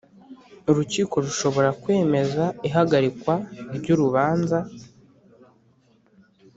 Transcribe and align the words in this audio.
Urukiko 0.69 1.15
rushobora 1.25 1.69
kwemeza 1.81 2.43
ihagarikwa 2.67 3.33
ry’urubanza 3.75 4.57